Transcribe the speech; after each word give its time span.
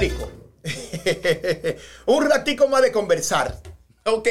Américo, 0.00 0.30
un 2.06 2.30
ratico 2.30 2.68
más 2.68 2.80
de 2.80 2.90
conversar. 2.90 3.54
Ok. 4.06 4.28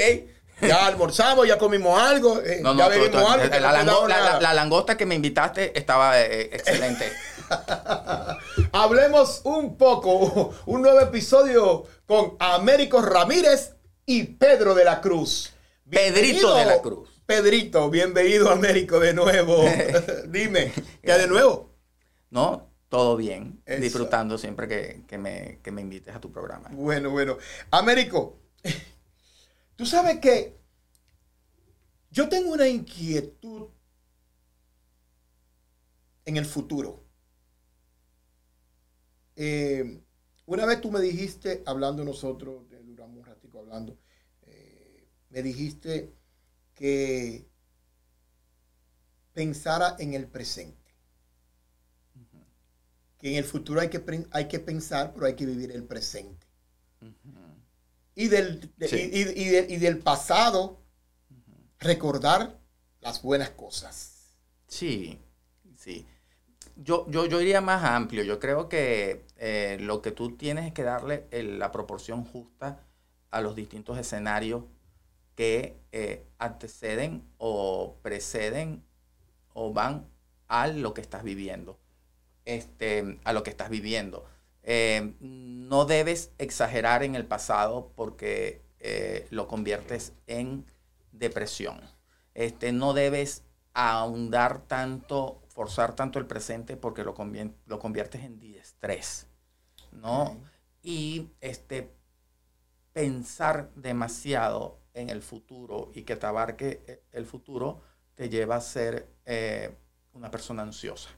Ya 0.61 0.85
almorzamos, 0.87 1.47
ya 1.47 1.59
comimos 1.59 2.01
algo, 2.01 2.41
eh, 2.41 2.59
No, 2.61 2.73
no, 2.73 2.79
ya 2.79 2.87
bebimos 2.87 3.31
algo. 3.31 4.07
la, 4.07 4.53
langosta 4.53 4.97
que 4.97 5.05
me 5.05 5.13
invitaste 5.13 5.77
estaba 5.77 6.19
eh, 6.19 6.49
excelente. 6.51 7.11
Hablemos 8.71 9.41
un 9.43 9.77
poco, 9.77 10.55
un 10.65 10.81
nuevo 10.81 10.99
episodio 11.01 11.85
con 12.07 12.35
Américo 12.39 13.01
Ramírez 13.03 13.75
y 14.07 14.23
Pedro 14.23 14.73
de 14.73 14.85
la 14.85 14.99
Cruz. 15.01 15.53
Pedrito 15.87 16.55
de 16.55 16.65
la 16.65 16.81
Cruz. 16.81 17.09
Pedrito, 17.27 17.91
bienvenido 17.91 18.49
Américo 18.49 18.99
de 18.99 19.13
nuevo. 19.13 19.63
Dime, 20.29 20.73
¿qué 21.03 21.11
hay 21.11 21.21
de 21.21 21.27
nuevo? 21.27 21.69
¿No? 22.31 22.68
Todo 22.89 23.15
bien. 23.15 23.61
Eso. 23.65 23.81
Disfrutando 23.81 24.37
siempre 24.37 24.67
que, 24.67 25.03
que 25.07 25.17
me, 25.17 25.59
que 25.61 25.71
me 25.71 25.81
invites 25.81 26.15
a 26.15 26.19
tu 26.19 26.31
programa. 26.31 26.69
Bueno, 26.71 27.11
bueno. 27.11 27.37
Américo, 27.71 28.39
tú 29.75 29.85
sabes 29.85 30.19
que 30.19 30.57
yo 32.11 32.27
tengo 32.27 32.53
una 32.53 32.67
inquietud 32.67 33.67
en 36.25 36.37
el 36.37 36.45
futuro. 36.45 37.03
Eh, 39.35 40.01
una 40.47 40.65
vez 40.65 40.81
tú 40.81 40.91
me 40.91 40.99
dijiste, 40.99 41.63
hablando 41.65 42.03
nosotros, 42.03 42.63
eh, 42.71 42.81
duramos 42.83 43.17
un 43.19 43.25
ratico 43.25 43.59
hablando, 43.59 43.97
eh, 44.41 45.07
me 45.29 45.41
dijiste 45.43 46.13
que 46.73 47.47
pensara 49.33 49.95
en 49.99 50.13
el 50.13 50.27
presente. 50.27 50.78
Que 53.19 53.31
en 53.31 53.35
el 53.35 53.43
futuro 53.43 53.81
hay 53.81 53.89
que, 53.89 54.01
hay 54.31 54.47
que 54.47 54.59
pensar, 54.59 55.13
pero 55.13 55.25
hay 55.25 55.35
que 55.35 55.45
vivir 55.45 55.71
el 55.71 55.83
presente. 55.83 56.47
Y 58.15 58.27
del, 58.27 58.71
de- 58.77 58.87
Sí. 58.87 59.09
y, 59.13 59.19
y- 59.21 59.43
y 59.45 59.49
del- 59.49 59.71
y 59.71 59.77
del 59.77 59.99
pasado, 59.99 60.79
recordar 61.79 62.59
las 63.01 63.21
buenas 63.21 63.51
cosas. 63.51 64.33
Sí, 64.67 65.19
sí. 65.77 66.05
Yo, 66.75 67.05
yo, 67.09 67.25
yo 67.25 67.41
iría 67.41 67.61
más 67.61 67.83
amplio. 67.83 68.23
Yo 68.23 68.39
creo 68.39 68.69
que 68.69 69.25
eh, 69.37 69.77
lo 69.81 70.01
que 70.01 70.11
tú 70.11 70.35
tienes 70.37 70.65
es 70.67 70.73
que 70.73 70.83
darle 70.83 71.25
el- 71.31 71.59
la 71.59 71.71
proporción 71.71 72.25
justa 72.25 72.83
a 73.31 73.41
los 73.41 73.55
distintos 73.55 73.97
escenarios 73.97 74.63
que 75.35 75.77
eh, 75.91 76.25
anteceden 76.37 77.23
o 77.37 77.95
preceden 78.01 78.83
o 79.53 79.71
van 79.73 80.07
a 80.47 80.67
lo 80.67 80.93
que 80.93 81.01
estás 81.01 81.23
viviendo. 81.23 81.79
Este, 82.45 83.19
a 83.23 83.33
lo 83.33 83.43
que 83.43 83.49
estás 83.49 83.69
viviendo. 83.69 84.25
Eh, 84.63 85.13
no 85.19 85.85
debes 85.85 86.31
exagerar 86.37 87.03
en 87.03 87.15
el 87.15 87.25
pasado 87.25 87.91
porque 87.95 88.61
eh, 88.79 89.27
lo 89.29 89.47
conviertes 89.47 90.13
en 90.27 90.65
depresión. 91.11 91.81
Este, 92.33 92.71
no 92.71 92.93
debes 92.93 93.43
ahondar 93.73 94.67
tanto, 94.67 95.41
forzar 95.47 95.95
tanto 95.95 96.19
el 96.19 96.25
presente 96.25 96.77
porque 96.77 97.03
lo, 97.03 97.15
lo 97.65 97.79
conviertes 97.79 98.23
en 98.23 98.39
estrés, 98.59 99.27
¿no? 99.91 100.37
Y 100.81 101.29
este, 101.41 101.91
pensar 102.93 103.71
demasiado 103.75 104.79
en 104.93 105.09
el 105.09 105.21
futuro 105.21 105.91
y 105.93 106.03
que 106.03 106.15
te 106.15 106.25
abarque 106.25 106.83
eh, 106.87 107.03
el 107.11 107.25
futuro 107.25 107.81
te 108.15 108.29
lleva 108.29 108.55
a 108.55 108.61
ser 108.61 109.07
eh, 109.25 109.75
una 110.13 110.29
persona 110.29 110.63
ansiosa. 110.63 111.09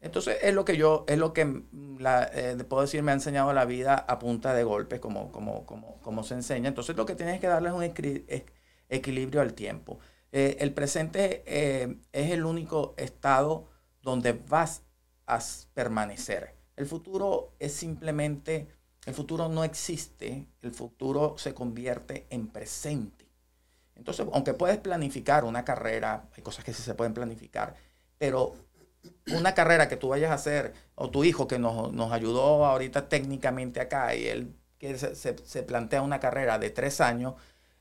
Entonces 0.00 0.38
es 0.42 0.54
lo 0.54 0.64
que 0.64 0.76
yo, 0.76 1.04
es 1.08 1.18
lo 1.18 1.32
que 1.32 1.44
mm, 1.44 1.98
eh, 2.32 2.56
puedo 2.68 2.82
decir 2.82 3.02
me 3.02 3.12
ha 3.12 3.14
enseñado 3.14 3.52
la 3.52 3.64
vida 3.64 3.94
a 3.96 4.18
punta 4.18 4.54
de 4.54 4.64
golpes, 4.64 5.00
como, 5.00 5.32
como, 5.32 5.66
como, 5.66 6.00
como 6.00 6.22
se 6.22 6.34
enseña. 6.34 6.68
Entonces 6.68 6.96
lo 6.96 7.06
que 7.06 7.14
tienes 7.14 7.40
que 7.40 7.46
darle 7.46 7.68
es 7.68 7.74
un 7.74 7.82
equilibrio 8.88 9.40
al 9.40 9.54
tiempo. 9.54 9.98
Eh, 10.32 10.58
el 10.60 10.74
presente 10.74 11.42
eh, 11.46 11.96
es 12.12 12.30
el 12.30 12.44
único 12.44 12.94
estado 12.98 13.68
donde 14.02 14.32
vas 14.32 14.82
a 15.26 15.40
permanecer. 15.74 16.54
El 16.76 16.86
futuro 16.86 17.54
es 17.58 17.72
simplemente, 17.72 18.68
el 19.06 19.14
futuro 19.14 19.48
no 19.48 19.64
existe, 19.64 20.46
el 20.62 20.72
futuro 20.72 21.36
se 21.38 21.54
convierte 21.54 22.26
en 22.30 22.48
presente. 22.48 23.26
Entonces, 23.94 24.26
aunque 24.32 24.52
puedes 24.52 24.76
planificar 24.78 25.44
una 25.44 25.64
carrera, 25.64 26.28
hay 26.36 26.42
cosas 26.42 26.64
que 26.64 26.74
sí 26.74 26.82
se 26.82 26.94
pueden 26.94 27.14
planificar, 27.14 27.74
pero 28.18 28.54
una 29.32 29.54
carrera 29.54 29.88
que 29.88 29.96
tú 29.96 30.08
vayas 30.08 30.30
a 30.30 30.34
hacer, 30.34 30.74
o 30.94 31.10
tu 31.10 31.24
hijo 31.24 31.46
que 31.48 31.58
nos, 31.58 31.92
nos 31.92 32.12
ayudó 32.12 32.64
ahorita 32.66 33.08
técnicamente 33.08 33.80
acá, 33.80 34.14
y 34.14 34.26
él 34.28 34.54
que 34.78 34.98
se, 34.98 35.14
se- 35.14 35.62
plantea 35.62 36.02
una 36.02 36.20
carrera 36.20 36.58
de 36.58 36.70
tres 36.70 37.00
años, 37.00 37.34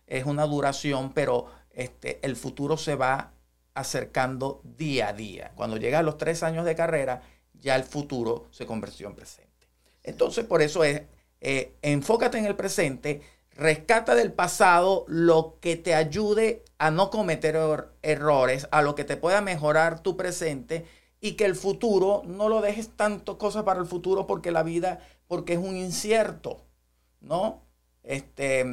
es 0.08 0.26
una 0.26 0.46
duración, 0.46 1.14
pero 1.14 1.48
este, 1.72 2.20
el 2.26 2.36
futuro 2.36 2.78
se 2.78 2.96
va 2.96 3.34
acercando 3.74 4.62
día 4.64 5.10
a 5.10 5.14
día. 5.14 5.52
Cuando 5.56 5.78
llega 5.78 6.00
a 6.00 6.04
los 6.04 6.18
tres 6.18 6.44
años 6.44 6.66
de 6.66 6.76
carrera, 6.76 7.22
ya 7.54 7.76
el 7.76 7.84
futuro 7.84 8.48
se 8.52 8.66
convirtió 8.66 9.08
en 9.08 9.16
presente. 9.16 9.68
Entonces, 10.04 10.46
por 10.46 10.62
eso 10.62 10.84
es, 10.84 11.02
eh, 11.42 11.76
enfócate 11.82 12.38
en 12.38 12.46
el 12.46 12.56
presente, 12.56 13.22
rescata 13.52 14.16
del 14.16 14.32
pasado 14.34 15.06
lo 15.08 15.58
que 15.62 15.76
te 15.76 15.96
ayude 15.96 16.64
a 16.78 16.92
no 16.92 17.10
cometer 17.10 17.56
er- 17.56 17.88
errores, 18.02 18.68
a 18.72 18.82
lo 18.82 18.96
que 18.96 19.04
te 19.04 19.18
pueda 19.18 19.42
mejorar 19.42 20.02
tu 20.02 20.16
presente 20.18 20.86
y 21.22 21.34
que 21.34 21.46
el 21.46 21.56
futuro 21.56 22.24
no 22.26 22.50
lo 22.50 22.62
dejes 22.62 22.90
tanto 22.96 23.38
cosas 23.38 23.64
para 23.64 23.80
el 23.80 23.86
futuro 23.86 24.28
porque 24.28 24.52
la 24.52 24.64
vida, 24.64 25.00
porque 25.28 25.54
es 25.54 25.60
un 25.60 25.76
incierto, 25.76 26.62
¿no? 27.22 27.62
Este, 28.04 28.66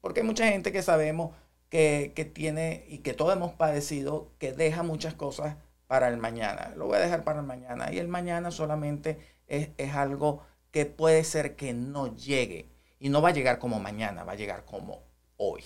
porque 0.00 0.20
hay 0.20 0.26
mucha 0.26 0.48
gente 0.48 0.72
que 0.72 0.82
sabemos 0.82 1.34
que, 1.68 2.12
que 2.14 2.24
tiene 2.24 2.84
y 2.88 2.98
que 2.98 3.14
todos 3.14 3.34
hemos 3.34 3.52
padecido 3.52 4.32
que 4.38 4.52
deja 4.52 4.82
muchas 4.82 5.14
cosas 5.14 5.56
para 5.86 6.08
el 6.08 6.18
mañana. 6.18 6.72
Lo 6.76 6.86
voy 6.86 6.96
a 6.96 7.00
dejar 7.00 7.24
para 7.24 7.40
el 7.40 7.46
mañana. 7.46 7.92
Y 7.92 7.98
el 7.98 8.08
mañana 8.08 8.50
solamente 8.50 9.18
es, 9.46 9.70
es 9.76 9.94
algo 9.94 10.42
que 10.70 10.86
puede 10.86 11.24
ser 11.24 11.56
que 11.56 11.72
no 11.72 12.16
llegue. 12.16 12.68
Y 12.98 13.08
no 13.08 13.22
va 13.22 13.30
a 13.30 13.32
llegar 13.32 13.58
como 13.58 13.80
mañana, 13.80 14.24
va 14.24 14.32
a 14.32 14.36
llegar 14.36 14.64
como 14.64 15.02
hoy. 15.36 15.64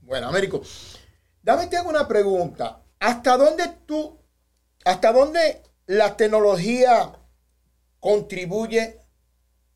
Bueno, 0.00 0.28
Américo, 0.28 0.60
dame 1.42 1.66
te 1.68 1.76
hago 1.76 1.90
una 1.90 2.08
pregunta. 2.08 2.82
¿Hasta 2.98 3.36
dónde 3.36 3.64
tú, 3.86 4.18
hasta 4.84 5.12
dónde 5.12 5.62
la 5.86 6.16
tecnología 6.16 7.12
contribuye 8.00 9.00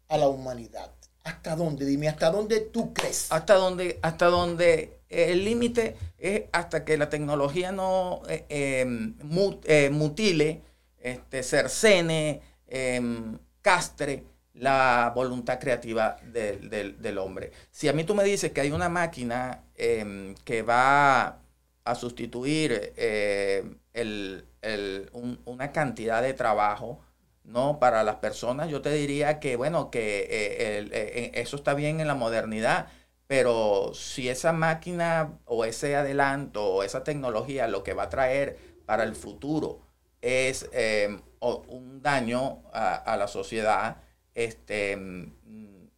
a 0.08 0.16
la 0.18 0.28
humanidad? 0.28 0.90
¿Hasta 1.24 1.54
dónde? 1.54 1.84
Dime, 1.86 2.08
¿hasta 2.08 2.30
dónde 2.30 2.60
tú 2.60 2.92
crees? 2.92 3.30
Hasta 3.30 3.54
donde, 3.54 3.98
hasta 4.02 4.26
donde 4.26 5.00
eh, 5.08 5.32
el 5.32 5.44
límite 5.44 5.96
es 6.18 6.44
hasta 6.52 6.84
que 6.84 6.96
la 6.96 7.08
tecnología 7.08 7.70
no 7.72 8.22
eh, 8.28 8.84
mu- 9.22 9.60
eh, 9.64 9.90
mutile, 9.90 10.62
este, 10.98 11.42
cercene, 11.42 12.40
em, 12.66 13.38
castre 13.60 14.24
la 14.54 15.12
voluntad 15.14 15.58
creativa 15.58 16.16
del 16.24 17.18
hombre. 17.18 17.52
Si 17.70 17.88
a 17.88 17.92
mí 17.92 18.04
tú 18.04 18.14
me 18.14 18.24
dices 18.24 18.52
que 18.52 18.60
hay 18.60 18.70
una 18.72 18.88
máquina 18.88 19.62
em, 19.76 20.34
que 20.44 20.62
va 20.62 21.38
a 21.84 21.94
sustituir 21.94 22.92
eh, 22.96 23.64
el- 23.94 24.46
el- 24.62 25.10
un- 25.12 25.40
una 25.44 25.72
cantidad 25.72 26.22
de 26.22 26.34
trabajo, 26.34 27.00
¿no? 27.44 27.78
Para 27.80 28.04
las 28.04 28.16
personas, 28.16 28.68
yo 28.70 28.82
te 28.82 28.90
diría 28.92 29.40
que, 29.40 29.56
bueno, 29.56 29.90
que 29.90 30.20
eh, 30.22 30.88
eh, 30.92 31.30
eso 31.34 31.56
está 31.56 31.74
bien 31.74 32.00
en 32.00 32.06
la 32.08 32.14
modernidad, 32.14 32.88
pero 33.26 33.92
si 33.94 34.28
esa 34.28 34.52
máquina 34.52 35.38
o 35.46 35.64
ese 35.64 35.96
adelanto 35.96 36.64
o 36.74 36.82
esa 36.82 37.02
tecnología 37.04 37.66
lo 37.68 37.82
que 37.82 37.94
va 37.94 38.04
a 38.04 38.08
traer 38.10 38.58
para 38.86 39.04
el 39.04 39.14
futuro 39.16 39.80
es 40.20 40.68
un 41.40 42.00
daño 42.02 42.62
a, 42.72 42.94
a 42.96 43.16
la 43.16 43.26
sociedad, 43.28 43.96
este, 44.34 44.96
mm, 44.96 45.32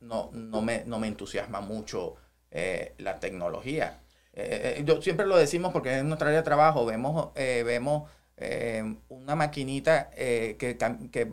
no, 0.00 0.30
no, 0.32 0.62
me, 0.62 0.84
no 0.86 0.98
me 0.98 1.08
entusiasma 1.08 1.60
mucho 1.60 2.16
la 2.98 3.18
tecnología. 3.18 4.00
Eh, 4.36 4.76
eh, 4.80 4.84
yo 4.84 5.00
siempre 5.00 5.26
lo 5.26 5.36
decimos 5.36 5.72
porque 5.72 5.98
en 5.98 6.08
nuestra 6.08 6.28
área 6.28 6.40
de 6.40 6.44
trabajo 6.44 6.84
vemos, 6.86 7.28
eh, 7.36 7.62
vemos 7.64 8.10
eh, 8.36 8.96
una 9.08 9.36
maquinita 9.36 10.10
que, 10.10 10.56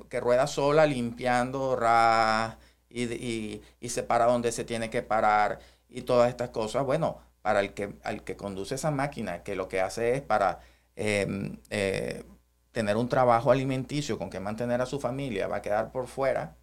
que- 0.09 0.19
rueda 0.19 0.45
sola 0.47 0.85
limpiando 0.85 1.75
ra, 1.75 2.59
y, 2.89 3.03
y, 3.13 3.61
y 3.79 3.89
se 3.89 4.03
para 4.03 4.25
donde 4.25 4.51
se 4.51 4.65
tiene 4.65 4.89
que 4.89 5.01
parar 5.01 5.59
y 5.89 6.03
todas 6.03 6.29
estas 6.29 6.49
cosas. 6.51 6.85
Bueno, 6.85 7.19
para 7.41 7.59
el 7.61 7.73
que, 7.73 7.95
al 8.03 8.23
que 8.23 8.37
conduce 8.37 8.75
esa 8.75 8.91
máquina, 8.91 9.43
que 9.43 9.55
lo 9.55 9.67
que 9.67 9.81
hace 9.81 10.15
es 10.15 10.21
para 10.21 10.59
em, 10.95 11.57
tener 12.71 12.97
un 12.97 13.07
trabajo 13.09 13.51
alimenticio 13.51 14.17
con 14.17 14.29
que 14.29 14.39
mantener 14.39 14.81
a 14.81 14.85
su 14.85 14.99
familia, 14.99 15.47
va 15.47 15.57
a 15.57 15.61
quedar 15.61 15.91
por 15.91 16.07
fuera. 16.07 16.57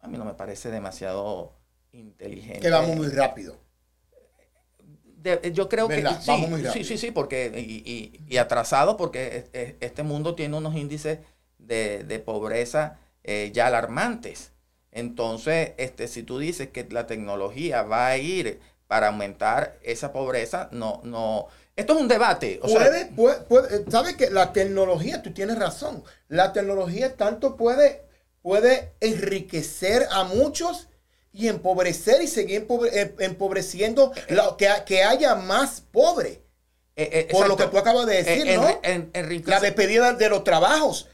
A 0.00 0.08
mí 0.08 0.18
no 0.18 0.24
me 0.24 0.34
parece 0.34 0.70
demasiado 0.70 1.52
inteligente. 1.92 2.60
Que 2.60 2.70
vamos 2.70 2.96
muy 2.96 3.08
rápido. 3.08 3.56
De- 5.24 5.52
yo 5.52 5.68
creo 5.70 5.88
que 5.88 5.96
¿Verdad? 5.96 6.20
sí, 6.20 6.30
Vamos 6.30 6.60
sí, 6.72 6.84
sí, 6.84 6.98
sí, 6.98 7.10
porque 7.10 7.50
y, 7.56 7.82
y- 7.90 8.20
y 8.28 8.36
atrasado 8.36 8.96
porque 8.98 9.38
es- 9.38 9.44
es- 9.52 9.74
este 9.80 10.02
mundo 10.02 10.34
tiene 10.34 10.56
unos 10.56 10.76
índices 10.76 11.18
de, 11.58 12.04
de 12.04 12.18
pobreza 12.18 12.98
eh, 13.24 13.50
ya 13.54 13.66
alarmantes. 13.68 14.52
Entonces, 14.92 15.72
este, 15.78 16.08
si 16.08 16.22
tú 16.22 16.38
dices 16.38 16.68
que 16.68 16.86
la 16.90 17.06
tecnología 17.06 17.82
va 17.82 18.08
a 18.08 18.18
ir 18.18 18.60
para 18.86 19.08
aumentar 19.08 19.78
esa 19.82 20.12
pobreza, 20.12 20.68
no, 20.72 21.00
no. 21.04 21.46
Esto 21.74 21.94
es 21.94 22.00
un 22.02 22.08
debate. 22.08 22.60
puede, 23.16 23.36
puede, 23.48 23.90
¿Sabes 23.90 24.16
que 24.16 24.30
la 24.30 24.52
tecnología, 24.52 25.22
tú 25.22 25.32
tienes 25.32 25.58
razón, 25.58 26.04
la 26.28 26.52
tecnología 26.52 27.16
tanto 27.16 27.56
puede, 27.56 28.02
puede 28.42 28.92
enriquecer 29.00 30.06
a 30.12 30.24
muchos 30.24 30.88
y 31.34 31.48
empobrecer 31.48 32.22
y 32.22 32.28
seguir 32.28 32.66
eh, 32.92 33.14
empobreciendo, 33.18 34.12
que, 34.56 34.68
que 34.86 35.02
haya 35.02 35.34
más 35.34 35.80
pobre. 35.80 36.44
Eh, 36.96 37.10
eh, 37.12 37.28
por 37.32 37.48
lo 37.48 37.56
que 37.56 37.66
tú 37.66 37.76
acabas 37.76 38.06
de 38.06 38.22
decir, 38.22 38.46
¿no? 38.56 38.80
la 39.46 39.58
despedida 39.58 40.12
de 40.12 40.28
los 40.28 40.44
trabajos. 40.44 41.08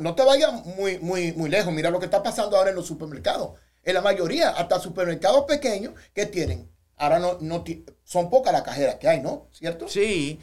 no 0.00 0.14
te 0.14 0.24
vayas 0.24 0.64
muy, 0.64 0.98
muy, 1.00 1.32
muy 1.32 1.50
lejos. 1.50 1.72
Mira 1.72 1.90
lo 1.90 1.98
que 1.98 2.04
está 2.04 2.22
pasando 2.22 2.56
ahora 2.56 2.70
en 2.70 2.76
los 2.76 2.86
supermercados. 2.86 3.58
En 3.82 3.94
la 3.94 4.00
mayoría, 4.00 4.50
hasta 4.50 4.78
supermercados 4.78 5.44
pequeños, 5.44 5.94
que 6.14 6.26
tienen? 6.26 6.70
Ahora 6.96 7.18
no, 7.18 7.38
no 7.40 7.64
son 8.04 8.30
pocas 8.30 8.52
las 8.52 8.62
cajeras 8.62 8.94
que 8.96 9.08
hay, 9.08 9.20
¿no? 9.20 9.48
¿Cierto? 9.50 9.88
Sí. 9.88 10.38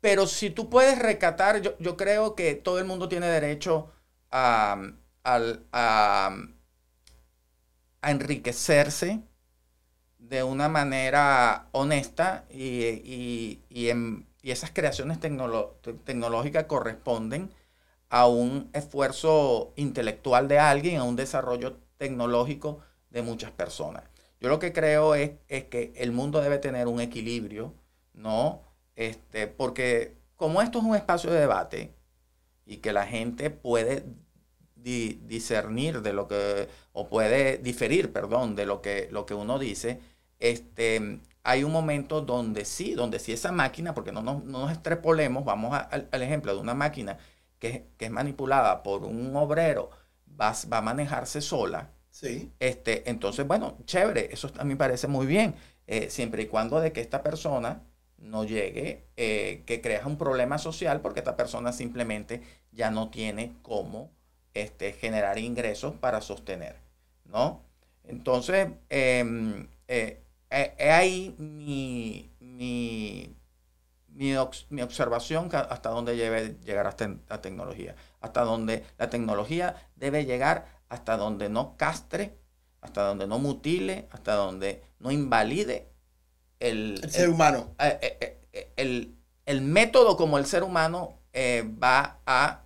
pero 0.00 0.28
si 0.28 0.50
tú 0.50 0.70
puedes 0.70 0.96
recatar, 0.96 1.60
yo, 1.60 1.76
yo, 1.80 1.96
creo 1.96 2.36
que 2.36 2.54
todo 2.54 2.78
el 2.78 2.84
mundo 2.84 3.08
tiene 3.08 3.26
derecho 3.26 3.90
a, 4.30 4.80
a 5.24 5.40
a 5.72 6.36
enriquecerse 8.10 9.22
de 10.18 10.42
una 10.42 10.68
manera 10.68 11.68
honesta 11.72 12.44
y, 12.50 13.60
esas 14.42 14.70
creaciones 14.72 15.18
tecnológicas 15.20 16.64
corresponden 16.64 17.50
a 18.10 18.26
un 18.26 18.68
esfuerzo 18.72 19.72
intelectual 19.76 20.48
de 20.48 20.58
alguien, 20.58 20.98
a 20.98 21.04
un 21.04 21.16
desarrollo 21.16 21.78
tecnológico 21.96 22.80
de 23.10 23.22
muchas 23.22 23.52
personas. 23.52 24.02
Yo 24.40 24.48
lo 24.48 24.58
que 24.58 24.72
creo 24.72 25.14
es, 25.14 25.32
es 25.48 25.64
que 25.64 25.92
el 25.96 26.10
mundo 26.10 26.40
debe 26.40 26.58
tener 26.58 26.88
un 26.88 27.00
equilibrio, 27.00 27.72
¿no? 28.12 28.62
Este, 28.96 29.46
porque 29.46 30.16
como 30.36 30.60
esto 30.60 30.80
es 30.80 30.84
un 30.84 30.96
espacio 30.96 31.30
de 31.30 31.38
debate 31.38 31.94
y 32.66 32.78
que 32.78 32.92
la 32.92 33.06
gente 33.06 33.50
puede 33.50 34.04
discernir 34.82 36.02
de 36.02 36.12
lo 36.12 36.28
que, 36.28 36.68
o 36.92 37.08
puede 37.08 37.58
diferir, 37.58 38.12
perdón, 38.12 38.54
de 38.56 38.66
lo 38.66 38.82
que, 38.82 39.08
lo 39.10 39.26
que 39.26 39.34
uno 39.34 39.58
dice, 39.58 40.00
este, 40.38 41.20
hay 41.44 41.64
un 41.64 41.72
momento 41.72 42.20
donde 42.20 42.64
sí, 42.64 42.94
donde 42.94 43.18
sí 43.18 43.32
esa 43.32 43.52
máquina, 43.52 43.94
porque 43.94 44.12
no 44.12 44.22
nos, 44.22 44.44
no 44.44 44.60
nos 44.60 44.72
extrapolemos, 44.72 45.44
vamos 45.44 45.78
al 45.90 46.22
ejemplo 46.22 46.54
de 46.54 46.60
una 46.60 46.74
máquina 46.74 47.18
que, 47.58 47.86
que, 47.96 48.06
es 48.06 48.10
manipulada 48.10 48.82
por 48.82 49.04
un 49.04 49.34
obrero, 49.36 49.90
va, 50.40 50.54
va 50.72 50.78
a 50.78 50.82
manejarse 50.82 51.40
sola. 51.40 51.90
Sí. 52.10 52.52
Este, 52.60 53.08
entonces, 53.08 53.46
bueno, 53.46 53.78
chévere, 53.86 54.28
eso 54.32 54.50
a 54.58 54.64
mí 54.64 54.70
me 54.70 54.76
parece 54.76 55.08
muy 55.08 55.26
bien, 55.26 55.54
eh, 55.86 56.10
siempre 56.10 56.42
y 56.42 56.46
cuando 56.46 56.80
de 56.80 56.92
que 56.92 57.00
esta 57.00 57.22
persona 57.22 57.82
no 58.18 58.44
llegue, 58.44 59.06
eh, 59.16 59.62
que 59.66 59.80
crea 59.80 60.06
un 60.06 60.16
problema 60.16 60.58
social, 60.58 61.00
porque 61.00 61.20
esta 61.20 61.36
persona 61.36 61.72
simplemente 61.72 62.42
ya 62.70 62.90
no 62.90 63.10
tiene 63.10 63.54
cómo 63.62 64.10
este, 64.54 64.92
generar 64.92 65.38
ingresos 65.38 65.94
para 65.94 66.20
sostener, 66.20 66.76
¿no? 67.24 67.62
Entonces, 68.04 68.68
em, 68.88 69.68
eh, 69.88 70.22
eh, 70.50 70.90
ahí 70.92 71.34
mi, 71.38 72.30
mi, 72.40 73.34
mi, 74.08 74.34
observación 74.82 75.48
hasta 75.52 75.90
dónde 75.90 76.16
debe 76.16 76.56
llegar 76.64 76.86
hasta 76.86 77.14
la 77.28 77.40
tecnología, 77.40 77.94
hasta 78.20 78.42
donde 78.42 78.84
la 78.98 79.08
tecnología 79.08 79.76
debe 79.96 80.24
llegar 80.24 80.66
hasta 80.88 81.16
donde 81.16 81.48
no 81.48 81.76
castre, 81.76 82.36
hasta 82.80 83.02
donde 83.02 83.26
no 83.26 83.38
mutile, 83.38 84.08
hasta 84.10 84.34
donde 84.34 84.82
no 84.98 85.10
invalide 85.10 85.88
el, 86.60 87.00
ser 87.10 87.30
humano. 87.30 87.74
Eh, 87.78 88.38
el, 88.76 89.16
el, 89.46 89.62
método 89.62 90.16
como 90.16 90.38
el 90.38 90.46
ser 90.46 90.64
humano 90.64 91.18
va 91.34 92.18
a 92.26 92.62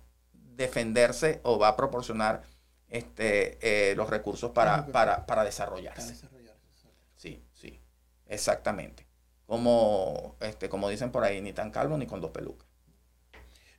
defenderse 0.57 1.39
o 1.43 1.57
va 1.57 1.69
a 1.69 1.75
proporcionar 1.77 2.41
este, 2.89 3.57
eh, 3.61 3.95
los 3.95 4.09
recursos 4.09 4.51
para, 4.51 4.87
para, 4.87 5.43
desarrollarse. 5.43 6.15
Sí, 7.15 7.43
sí, 7.53 7.79
exactamente. 8.27 9.05
Como, 9.45 10.35
este, 10.41 10.67
como 10.67 10.89
dicen 10.89 11.11
por 11.11 11.23
ahí, 11.23 11.41
ni 11.41 11.53
tan 11.53 11.71
calvo 11.71 11.97
ni 11.97 12.05
con 12.05 12.19
dos 12.19 12.31
pelucas. 12.31 12.67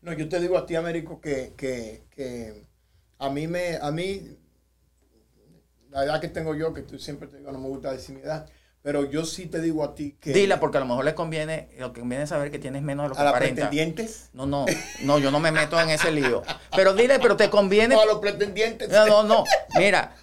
No, 0.00 0.12
yo 0.12 0.28
te 0.28 0.40
digo 0.40 0.56
a 0.56 0.64
ti, 0.64 0.76
Américo, 0.76 1.20
que, 1.20 1.52
que, 1.56 2.64
a 3.18 3.28
mí 3.30 3.48
me, 3.48 3.76
a 3.76 3.90
mí, 3.90 4.38
la 5.90 6.04
edad 6.04 6.20
que 6.20 6.28
tengo 6.28 6.54
yo, 6.54 6.72
que 6.72 6.82
tú 6.82 6.98
siempre 6.98 7.28
te 7.28 7.38
digo, 7.38 7.50
no 7.50 7.58
me 7.58 7.68
gusta 7.68 7.92
decir 7.92 8.14
mi 8.14 8.22
edad, 8.22 8.48
pero 8.88 9.04
yo 9.04 9.26
sí 9.26 9.44
te 9.44 9.60
digo 9.60 9.84
a 9.84 9.94
ti 9.94 10.16
que. 10.18 10.32
Dila, 10.32 10.60
porque 10.60 10.78
a 10.78 10.80
lo 10.80 10.86
mejor 10.86 11.04
le 11.04 11.14
conviene, 11.14 11.68
lo 11.76 11.92
que 11.92 12.00
conviene 12.00 12.26
saber 12.26 12.50
que 12.50 12.58
tienes 12.58 12.80
menos 12.80 13.04
de 13.04 13.08
lo 13.10 13.14
que 13.14 13.20
¿A 13.20 13.24
los 13.24 13.34
pretendientes? 13.34 14.30
No, 14.32 14.46
no, 14.46 14.64
no, 15.02 15.18
yo 15.18 15.30
no 15.30 15.40
me 15.40 15.52
meto 15.52 15.78
en 15.78 15.90
ese 15.90 16.10
lío. 16.10 16.42
Pero 16.74 16.94
dile, 16.94 17.18
pero 17.18 17.36
te 17.36 17.50
conviene. 17.50 17.94
No, 17.94 18.00
a 18.00 18.06
los 18.06 18.18
pretendientes. 18.18 18.88
No, 18.88 19.06
no, 19.06 19.22
no. 19.24 19.44
Mira, 19.78 20.16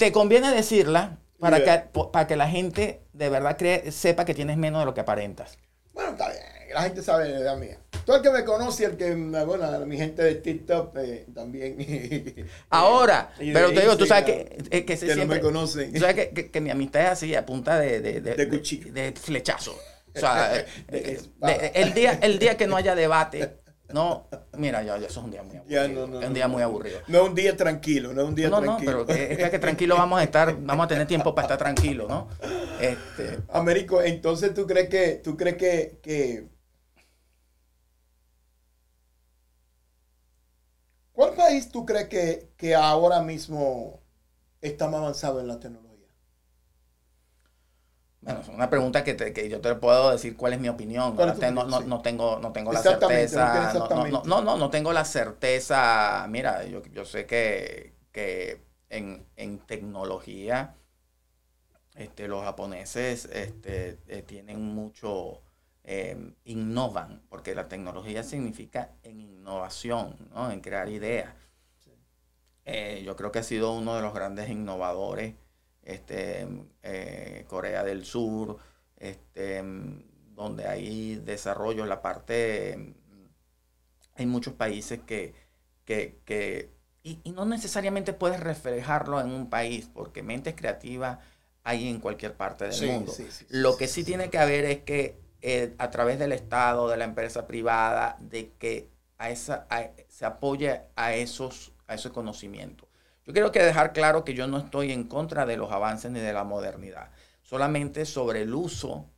te 0.00 0.10
conviene 0.10 0.50
decirla 0.50 1.18
para, 1.38 1.62
que, 1.62 2.00
para 2.12 2.26
que 2.26 2.34
la 2.34 2.48
gente 2.48 3.04
de 3.12 3.28
verdad 3.28 3.56
cree, 3.56 3.92
sepa 3.92 4.24
que 4.24 4.34
tienes 4.34 4.56
menos 4.56 4.80
de 4.80 4.86
lo 4.86 4.94
que 4.94 5.02
aparentas. 5.02 5.56
Bueno, 5.92 6.10
está 6.10 6.28
bien. 6.28 6.42
La 6.74 6.82
gente 6.82 7.04
sabe 7.04 7.28
la 7.28 7.38
edad 7.38 7.56
mía. 7.56 7.78
Todo 8.08 8.16
el 8.16 8.22
que 8.22 8.30
me 8.30 8.42
conoce, 8.42 8.86
el 8.86 8.96
que, 8.96 9.14
bueno, 9.14 9.84
mi 9.84 9.98
gente 9.98 10.22
de 10.22 10.36
TikTok 10.36 10.96
eh, 10.96 11.26
también. 11.34 12.48
Ahora, 12.70 13.34
pero 13.38 13.70
te 13.70 13.82
digo, 13.82 13.98
tú 13.98 14.06
sabes 14.06 14.24
que, 14.24 14.58
eh, 14.70 14.86
que, 14.86 14.96
se 14.96 15.12
siempre, 15.12 15.36
me 15.36 15.42
conocen. 15.42 15.92
Tú 15.92 16.00
sabes 16.00 16.30
que, 16.30 16.50
que, 16.50 16.60
mi 16.62 16.70
amistad 16.70 17.02
es 17.02 17.08
así, 17.10 17.34
a 17.34 17.44
punta 17.44 17.78
de, 17.78 18.00
de, 18.00 18.22
de, 18.22 18.48
cuchillo. 18.48 18.94
De, 18.94 19.12
flechazo. 19.12 19.78
O 20.14 20.18
sea, 20.18 20.64
el, 20.88 21.92
día, 21.92 22.18
el 22.22 22.38
día 22.38 22.56
que 22.56 22.66
no 22.66 22.76
haya 22.76 22.94
debate, 22.94 23.58
no, 23.92 24.26
mira, 24.56 24.82
ya, 24.82 24.96
eso 24.96 25.06
es 25.06 25.16
un 25.18 25.30
día 25.30 25.42
muy 25.42 25.58
aburrido. 25.58 26.20
es 26.22 26.26
un 26.28 26.32
día 26.32 26.48
muy 26.48 26.62
aburrido. 26.62 27.00
No 27.08 27.18
es 27.18 27.28
un 27.28 27.34
día 27.34 27.58
tranquilo, 27.58 28.14
no 28.14 28.22
es 28.22 28.28
un 28.28 28.34
día 28.34 28.48
tranquilo. 28.48 29.00
No, 29.00 29.06
pero 29.06 29.18
es 29.20 29.50
que, 29.50 29.58
tranquilo 29.58 29.96
vamos 29.98 30.18
a 30.18 30.22
estar, 30.22 30.56
vamos 30.58 30.86
a 30.86 30.88
tener 30.88 31.06
tiempo 31.06 31.34
para 31.34 31.44
estar 31.44 31.58
tranquilo, 31.58 32.08
¿no? 32.08 32.30
Este, 32.80 33.40
Américo, 33.52 34.00
entonces 34.00 34.54
tú 34.54 34.66
crees 34.66 34.88
que, 34.88 35.20
tú 35.22 35.36
crees 35.36 35.58
que, 35.58 35.98
que 36.02 36.48
¿Cuál 41.18 41.27
país 41.38 41.70
tú 41.70 41.86
crees 41.86 42.08
que, 42.08 42.74
ahora 42.74 43.22
mismo 43.22 44.00
está 44.60 44.88
más 44.88 45.00
avanzado 45.00 45.40
en 45.40 45.46
la 45.46 45.60
tecnología? 45.60 46.08
Bueno, 48.20 48.40
es 48.40 48.48
una 48.48 48.68
pregunta 48.68 49.04
que, 49.04 49.48
yo 49.48 49.60
te 49.60 49.74
puedo 49.76 50.10
decir 50.10 50.36
cuál 50.36 50.52
es 50.54 50.60
mi 50.60 50.68
opinión. 50.68 51.16
no, 51.16 52.02
tengo, 52.02 52.38
no 52.40 52.52
tengo 52.52 52.72
la 52.72 52.82
certeza. 52.82 53.72
No, 53.88 54.22
no, 54.24 54.42
no, 54.42 54.56
no, 54.56 54.70
tengo 54.70 54.92
la 54.92 55.04
certeza. 55.04 56.26
Mira, 56.28 56.64
yo, 56.64 56.82
yo 56.92 57.04
sé 57.04 57.24
que, 57.24 57.94
en, 58.90 59.58
tecnología 59.66 60.74
este, 61.94 62.26
los 62.26 62.42
japoneses 62.42 63.26
este, 63.26 63.98
eh, 64.08 64.22
tienen 64.22 64.60
mucho 64.60 65.42
Em, 65.90 66.34
innovan, 66.44 67.22
porque 67.30 67.54
la 67.54 67.66
tecnología 67.66 68.22
significa 68.22 68.90
en 69.02 69.22
innovación, 69.22 70.16
¿no? 70.34 70.50
en 70.50 70.60
crear 70.60 70.90
ideas. 70.90 71.32
Eh, 72.66 73.00
yo 73.06 73.16
creo 73.16 73.32
que 73.32 73.38
ha 73.38 73.42
sido 73.42 73.72
uno 73.72 73.96
de 73.96 74.02
los 74.02 74.12
grandes 74.12 74.50
innovadores, 74.50 75.36
este, 75.82 76.46
eh, 76.82 77.46
Corea 77.48 77.84
del 77.84 78.04
Sur, 78.04 78.58
este, 78.98 79.64
donde 80.34 80.68
hay 80.68 81.14
desarrollo, 81.24 81.86
la 81.86 82.02
parte, 82.02 82.94
hay 84.14 84.26
muchos 84.26 84.52
países 84.52 85.00
que, 85.06 85.32
que, 85.86 86.70
y, 87.02 87.32
no 87.32 87.46
necesariamente 87.46 88.12
puedes 88.12 88.40
reflejarlo 88.40 89.22
en 89.22 89.30
un 89.30 89.48
país, 89.48 89.88
porque 89.90 90.22
mentes 90.22 90.54
creativas 90.54 91.20
hay 91.62 91.88
en 91.88 91.98
cualquier 91.98 92.36
parte 92.36 92.68
del 92.68 92.86
mundo. 92.92 93.14
Lo 93.48 93.78
que 93.78 93.88
sí 93.88 94.04
tiene 94.04 94.28
que 94.28 94.36
haber 94.36 94.66
es 94.66 94.80
que 94.80 95.27
eh, 95.40 95.74
a 95.78 95.90
través 95.90 96.18
del 96.18 96.32
Estado, 96.32 96.88
de 96.88 96.96
la 96.96 97.04
empresa 97.04 97.46
privada, 97.46 98.16
de 98.20 98.52
que 98.58 98.90
a 99.18 99.30
esa, 99.30 99.66
se 100.08 100.24
apoye 100.24 100.82
a 100.96 101.14
esos, 101.14 101.72
a 101.86 101.94
esos 101.94 102.12
conocimientos. 102.12 102.88
Yo 103.24 103.32
quiero 103.32 103.50
dejar 103.50 103.92
claro 103.92 104.24
que 104.24 104.34
yo 104.34 104.46
no 104.46 104.58
estoy 104.58 104.90
en 104.90 105.04
contra 105.04 105.44
de 105.44 105.56
los 105.56 105.70
avances 105.70 106.10
ni 106.10 106.20
de 106.20 106.32
la 106.32 106.44
modernidad, 106.44 107.10
solamente 107.42 108.04
sobre 108.06 108.42
el 108.42 108.54
uso 108.54 109.10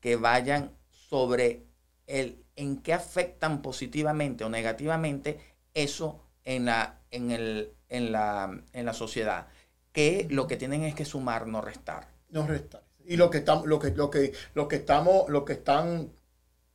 que 0.00 0.16
vayan 0.16 0.72
sobre 0.88 1.66
el 2.06 2.44
en 2.56 2.82
qué 2.82 2.92
afectan 2.92 3.62
positivamente 3.62 4.44
o 4.44 4.48
negativamente 4.48 5.38
eso 5.74 6.24
en 6.44 6.66
la, 6.66 7.00
en 7.10 7.30
el, 7.30 7.72
en 7.88 8.12
la, 8.12 8.60
en 8.72 8.86
la 8.86 8.92
sociedad, 8.92 9.46
que 9.92 10.26
lo 10.30 10.46
que 10.46 10.56
tienen 10.56 10.82
es 10.82 10.94
que 10.94 11.04
sumar, 11.04 11.46
no 11.46 11.60
restar. 11.60 12.08
No 12.28 12.46
restar 12.46 12.89
y 13.10 13.16
lo 13.16 13.28
que 13.28 13.38
estamos, 13.38 13.66
lo 13.66 13.80
que, 13.80 13.90
lo 13.90 14.08
que, 14.08 14.32
lo 14.54 14.68
que 14.68 14.76
estamos, 14.76 15.28
lo 15.28 15.44
que 15.44 15.54
están 15.54 16.12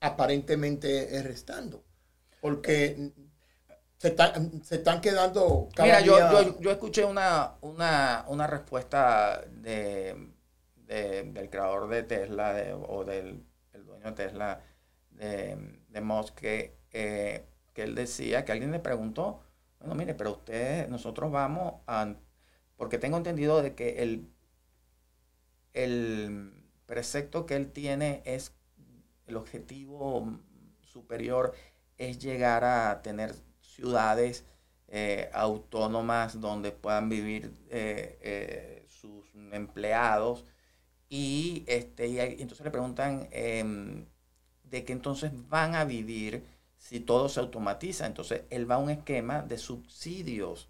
aparentemente 0.01 1.07
restando. 1.23 1.85
Porque 2.41 3.13
se, 3.95 4.09
están, 4.09 4.61
se 4.61 4.75
están 4.75 4.99
quedando... 4.99 5.69
Mira, 5.81 6.01
yo, 6.01 6.59
yo, 6.59 6.71
escuché 6.71 7.05
una, 7.05 7.53
una, 7.61 8.25
una 8.27 8.47
respuesta 8.47 9.45
de, 9.49 10.33
del 10.85 11.49
creador 11.49 11.87
de 11.87 12.03
Tesla 12.03 12.53
o 12.85 13.05
del 13.05 13.41
dueño 13.85 14.03
de 14.03 14.11
Tesla, 14.11 14.59
de, 15.11 15.79
de 15.87 16.01
Musk, 16.01 16.35
que, 16.35 16.75
eh, 16.91 17.45
que 17.73 17.83
él 17.83 17.95
decía, 17.95 18.43
que 18.43 18.51
alguien 18.51 18.73
le 18.73 18.79
preguntó, 18.79 19.39
bueno, 19.79 19.95
mire, 19.95 20.13
pero 20.15 20.33
usted, 20.33 20.89
nosotros 20.89 21.31
vamos 21.31 21.75
a... 21.87 22.13
Porque 22.75 22.97
tengo 22.97 23.15
entendido 23.15 23.61
de 23.61 23.73
que 23.73 24.03
el, 24.03 24.34
el 25.75 26.51
precepto 26.85 27.45
que 27.45 27.55
él 27.55 27.71
tiene 27.71 28.23
es 28.25 28.53
el 29.27 29.37
objetivo 29.37 30.39
superior 30.81 31.53
es 31.97 32.19
llegar 32.19 32.63
a 32.63 33.01
tener 33.01 33.35
ciudades 33.61 34.45
eh, 34.87 35.29
autónomas 35.33 36.39
donde 36.39 36.71
puedan 36.71 37.09
vivir 37.09 37.51
eh, 37.69 38.17
eh, 38.21 38.85
sus 38.87 39.25
empleados 39.51 40.45
y, 41.09 41.63
este, 41.67 42.07
y, 42.07 42.19
entonces 42.19 42.63
le 42.63 42.71
preguntan 42.71 43.27
em, 43.31 44.05
de 44.63 44.85
qué 44.85 44.93
entonces 44.93 45.31
van 45.49 45.75
a 45.75 45.85
vivir 45.85 46.43
si 46.77 46.99
todo 46.99 47.29
se 47.29 47.39
automatiza. 47.39 48.05
Entonces 48.05 48.43
él 48.49 48.69
va 48.69 48.75
a 48.75 48.79
un 48.79 48.89
esquema 48.89 49.41
de 49.41 49.57
subsidios 49.57 50.69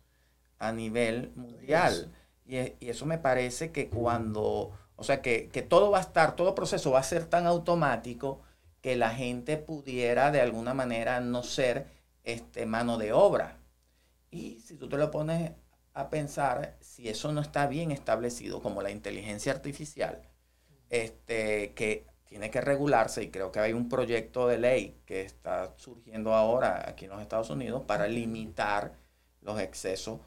a 0.59 0.71
nivel 0.71 1.31
mundial. 1.35 2.11
Y, 2.45 2.57
y, 2.57 2.89
eso 2.89 3.05
me 3.05 3.17
parece 3.17 3.71
que 3.71 3.89
cuando 3.89 4.71
o 4.97 5.03
sea, 5.03 5.21
que, 5.21 5.49
todo 5.67 5.91
va 5.91 5.99
a 5.99 6.01
estar, 6.01 6.35
todo 6.35 6.55
proceso 6.55 6.91
va 6.91 6.99
a 6.99 7.03
ser 7.03 7.25
tan 7.25 7.47
automático 7.47 8.41
que 8.81 8.95
la 8.95 9.09
gente 9.09 9.57
pudiera 9.57 10.31
de 10.31 10.41
alguna 10.41 10.73
manera 10.73 11.19
no 11.19 11.43
ser 11.43 11.87
este, 12.23 12.65
mano 12.65 12.97
de 12.97 13.13
obra. 13.13 13.57
Y 14.31 14.59
si 14.61 14.77
tú 14.77 14.87
te 14.89 14.97
lo 14.97 15.11
pones 15.11 15.51
a 15.93 16.09
pensar, 16.09 16.77
si 16.81 17.09
eso 17.09 17.31
no 17.31 17.41
está 17.41 17.67
bien 17.67 17.91
establecido 17.91 18.61
como 18.61 18.81
la 18.81 18.91
inteligencia 18.91 19.51
artificial, 19.53 20.21
este, 20.89 21.73
que 21.73 22.05
tiene 22.25 22.49
que 22.51 22.61
regularse 22.61 23.23
y 23.23 23.31
creo 23.31 23.51
que 23.51 23.59
hay 23.59 23.73
un 23.73 23.87
proyecto 23.87 24.47
de 24.47 24.57
ley 24.57 25.01
que 25.05 25.21
está 25.21 25.73
surgiendo 25.77 26.33
ahora 26.33 26.83
aquí 26.87 27.05
en 27.05 27.11
los 27.11 27.21
Estados 27.21 27.49
Unidos 27.49 27.83
para 27.85 28.07
limitar 28.07 28.93
los 29.41 29.59
excesos 29.59 30.19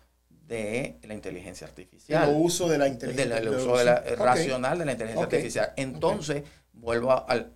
de 0.49 0.99
la 1.03 1.13
inteligencia 1.13 1.67
artificial. 1.67 2.31
El 2.31 2.37
uso 2.37 2.69
de 2.69 2.79
la 2.79 2.89
inteligencia 2.89 3.37
artificial. 3.37 3.55
El 3.55 3.61
uso 3.61 3.77
de 3.77 3.85
la, 3.85 4.01
racional 4.17 4.79
de 4.79 4.85
la 4.87 4.93
inteligencia 4.93 5.25
artificial. 5.25 5.73
Entonces, 5.77 6.43
vuelvo 6.73 7.13
al, 7.29 7.53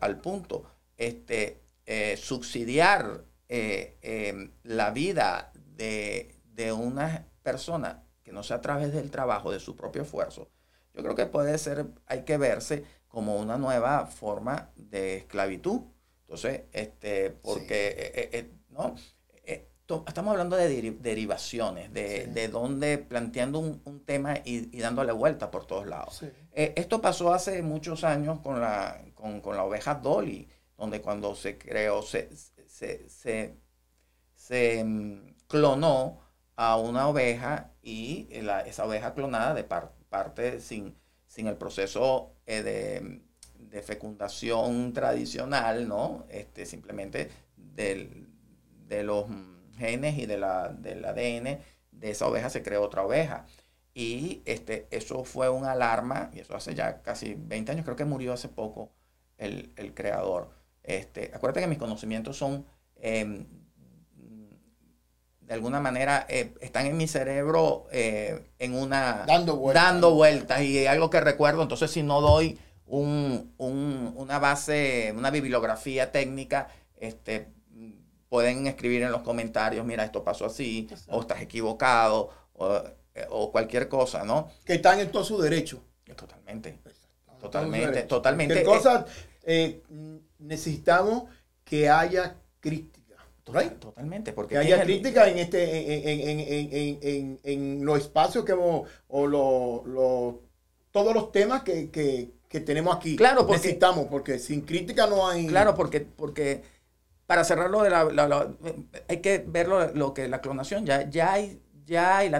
al, 0.00 0.20
punto, 0.20 0.64
este, 0.96 1.60
eh, 1.86 2.18
subsidiar 2.20 3.24
eh, 3.48 3.96
em, 4.02 4.50
la 4.64 4.90
vida 4.90 5.52
de, 5.54 6.34
de 6.52 6.72
una 6.72 7.26
persona 7.42 8.02
que 8.24 8.32
no 8.32 8.42
sea 8.42 8.56
a 8.56 8.60
través 8.60 8.92
del 8.92 9.10
trabajo, 9.10 9.52
de 9.52 9.60
su 9.60 9.76
propio 9.76 10.02
esfuerzo, 10.02 10.50
yo 10.92 11.02
creo 11.02 11.14
que 11.14 11.26
puede 11.26 11.56
ser, 11.58 11.86
hay 12.06 12.24
que 12.24 12.36
verse 12.36 12.84
como 13.06 13.36
una 13.36 13.56
nueva 13.56 14.06
forma 14.06 14.70
de 14.74 15.18
esclavitud. 15.18 15.82
Entonces, 16.22 16.62
este, 16.72 17.30
porque, 17.30 17.94
eh, 18.32 18.50
¿no? 18.70 18.96
Estamos 20.06 20.32
hablando 20.32 20.56
de 20.56 20.92
derivaciones, 20.92 21.92
de, 21.92 22.26
de 22.26 22.48
donde 22.48 22.98
planteando 22.98 23.58
un, 23.58 24.02
tema 24.04 24.34
y, 24.44 24.78
dándole 24.80 25.12
vuelta 25.12 25.50
por 25.50 25.66
todos 25.66 25.86
lados. 25.86 26.22
Eh, 26.52 26.72
esto 26.76 27.00
pasó 27.00 27.32
hace 27.32 27.62
muchos 27.62 28.04
años 28.04 28.40
con 28.40 28.60
la, 28.60 29.00
con, 29.14 29.42
la 29.56 29.64
oveja 29.64 29.94
Dolly, 29.94 30.48
donde 30.76 31.00
cuando 31.00 31.34
se 31.34 31.58
creó, 31.58 32.02
se, 32.02 32.30
se, 34.36 34.84
mm, 34.84 35.34
clonó 35.46 36.20
a 36.56 36.76
una 36.76 37.08
oveja 37.08 37.72
y 37.82 38.28
esa 38.66 38.84
oveja 38.84 39.14
clonada 39.14 39.54
de 39.54 39.64
parte 39.64 40.60
sin, 40.60 40.96
sin 41.26 41.46
el 41.46 41.56
proceso 41.56 42.34
eh, 42.46 42.62
de, 42.62 43.22
de, 43.58 43.82
fecundación 43.82 44.92
tradicional, 44.92 45.88
¿no? 45.88 46.26
Este, 46.28 46.66
simplemente 46.66 47.30
del, 47.56 48.28
de 48.88 49.04
los 49.04 49.26
genes 49.80 50.16
y 50.18 50.26
de 50.26 50.38
la, 50.38 50.68
del 50.68 51.04
ADN 51.04 51.58
de 51.92 52.10
esa 52.10 52.26
oveja 52.26 52.50
se 52.50 52.62
creó 52.62 52.82
otra 52.82 53.04
oveja. 53.04 53.46
Y 53.92 54.42
este, 54.44 54.86
eso 54.90 55.24
fue 55.24 55.48
un 55.50 55.64
alarma, 55.64 56.30
y 56.32 56.40
eso 56.40 56.54
hace 56.54 56.74
ya 56.74 57.02
casi 57.02 57.34
20 57.36 57.72
años, 57.72 57.84
creo 57.84 57.96
que 57.96 58.04
murió 58.04 58.32
hace 58.32 58.48
poco 58.48 58.92
el, 59.36 59.72
creador. 59.94 60.50
Este, 60.82 61.30
acuérdate 61.34 61.60
que 61.60 61.66
mis 61.66 61.78
conocimientos 61.78 62.36
son, 62.36 62.64
em, 62.96 63.46
de 65.40 65.54
alguna 65.54 65.80
manera, 65.80 66.24
eh, 66.28 66.54
están 66.60 66.86
en 66.86 66.96
mi 66.96 67.08
cerebro 67.08 67.86
eh, 67.90 68.52
en 68.58 68.74
una... 68.74 69.24
Dando 69.26 69.56
vueltas. 69.56 69.84
Dando 69.84 70.14
vueltas, 70.14 70.62
y 70.62 70.86
algo 70.86 71.10
que 71.10 71.20
recuerdo, 71.20 71.62
entonces 71.62 71.90
si 71.90 72.04
no 72.04 72.20
doy 72.20 72.58
un, 72.86 73.52
un, 73.58 74.12
una 74.16 74.38
base, 74.38 75.12
una 75.16 75.30
bibliografía 75.30 76.12
técnica, 76.12 76.68
este, 76.96 77.48
pueden 78.30 78.68
escribir 78.68 79.02
en 79.02 79.12
los 79.12 79.22
comentarios, 79.22 79.84
mira, 79.84 80.04
esto 80.04 80.24
pasó 80.24 80.46
así, 80.46 80.88
o 81.08 81.20
estás 81.20 81.42
equivocado, 81.42 82.30
eh, 83.14 83.26
o, 83.28 83.50
cualquier 83.50 83.88
cosa, 83.88 84.24
¿no? 84.24 84.48
Que 84.64 84.74
están 84.74 85.00
en 85.00 85.10
todo 85.10 85.24
su 85.24 85.42
derecho. 85.42 85.82
Totalmente. 86.16 86.78
Totalmente, 87.40 88.02
totalmente. 88.04 88.54
¿Qué 88.54 88.62
cosas 88.62 89.06
eh, 89.42 89.82
necesitamos 90.38 91.24
que 91.64 91.90
haya 91.90 92.36
crítica? 92.60 93.00
Totalmente, 93.80 94.32
porque 94.32 94.54
que 94.54 94.58
haya 94.58 94.84
crítica 94.84 95.28
en 95.28 95.38
este 95.38 95.80
en, 97.42 97.84
los 97.84 97.98
espacios 97.98 98.44
que 98.44 98.52
hemos, 98.52 98.88
o 99.08 99.26
lo, 99.26 100.40
todos 100.92 101.14
los 101.14 101.32
temas 101.32 101.62
que, 101.62 102.30
tenemos 102.48 102.94
aquí. 102.94 103.16
Claro, 103.16 103.46
porque 103.46 103.54
necesitamos, 103.54 104.06
porque 104.06 104.38
sin 104.38 104.60
crítica 104.60 105.08
no 105.08 105.26
hay. 105.26 105.48
Claro, 105.48 105.74
porque, 105.74 106.00
porque 106.00 106.62
para 107.30 107.44
cerrarlo 107.44 107.84
de 107.84 107.90
la, 107.90 108.56
hay 109.08 109.20
que 109.20 109.38
ver 109.46 109.68
lo, 109.68 110.14
que 110.14 110.26
la 110.26 110.40
clonación 110.40 110.84
ya, 110.84 111.08
ya 111.08 111.34
hay, 111.34 111.62
ya 111.86 112.16
hay 112.16 112.32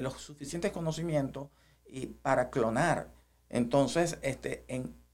los 0.00 0.20
suficientes 0.20 0.70
conocimientos 0.70 1.48
y 1.86 2.04
para 2.04 2.50
clonar. 2.50 3.08
Entonces, 3.48 4.18
este, 4.20 4.66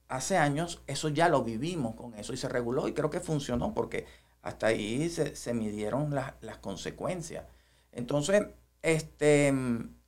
hace 0.08 0.36
años 0.36 0.82
eso 0.88 1.10
ya 1.10 1.28
lo 1.28 1.44
vivimos 1.44 1.94
con 1.94 2.14
eso 2.14 2.32
y 2.32 2.36
se 2.36 2.48
reguló 2.48 2.88
y 2.88 2.92
creo 2.92 3.08
que 3.08 3.20
funcionó 3.20 3.72
porque 3.72 4.04
hasta 4.42 4.66
ahí 4.66 5.08
se, 5.08 5.54
midieron 5.54 6.12
las 6.12 6.58
consecuencias. 6.58 7.44
Entonces, 7.92 8.48
este, 8.82 9.54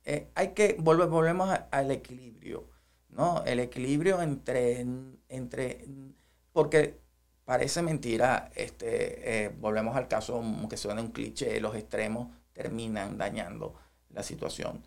eh, 0.03 0.31
hay 0.35 0.49
que, 0.49 0.75
volver, 0.77 1.07
volvemos 1.07 1.49
al 1.71 1.91
equilibrio, 1.91 2.67
¿no? 3.07 3.41
El 3.45 3.61
equilibrio 3.61 4.21
entre, 4.21 4.85
entre, 5.29 5.85
porque 6.51 7.04
Parece 7.45 7.83
mentira, 7.83 8.49
este, 8.55 9.45
eh, 9.45 9.49
volvemos 9.49 9.95
al 9.95 10.07
caso 10.07 10.43
que 10.67 10.77
suena 10.77 11.01
un 11.01 11.11
cliché, 11.11 11.59
los 11.61 11.75
extremos 11.75 12.29
terminan 12.53 13.17
dañando 13.19 13.75
la 14.09 14.23
situación. 14.23 14.81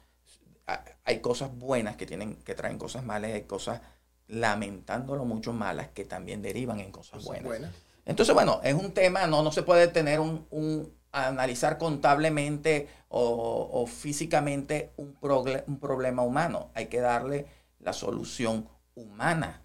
Hay 1.04 1.20
cosas 1.20 1.56
buenas 1.56 1.96
que, 1.96 2.04
tienen, 2.04 2.34
que 2.42 2.54
traen 2.54 2.76
cosas 2.76 3.04
malas, 3.04 3.32
hay 3.32 3.42
cosas 3.42 3.80
lamentándolo 4.26 5.24
mucho 5.24 5.52
malas 5.52 5.88
que 5.88 6.04
también 6.04 6.42
derivan 6.42 6.80
en 6.80 6.90
cosas, 6.90 7.24
buenas. 7.24 7.70
Entonces, 8.04 8.34
bueno, 8.34 8.60
es 8.64 8.74
un 8.74 8.92
tema, 8.92 9.26
no, 9.26 9.42
no 9.42 9.52
se 9.52 9.62
puede 9.62 9.86
tener 9.88 10.18
un, 10.18 10.46
un 10.50 10.92
analizar 11.12 11.78
contablemente 11.78 12.88
o, 13.08 13.70
o 13.72 13.86
físicamente 13.86 14.92
un, 14.96 15.16
un, 15.20 15.78
problema 15.78 16.22
humano. 16.22 16.70
Hay 16.74 16.86
que 16.86 17.00
darle 17.00 17.46
la 17.80 17.92
solución 17.92 18.68
humana 18.94 19.62